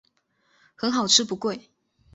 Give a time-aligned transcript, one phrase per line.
[0.73, 1.69] 很好吃不贵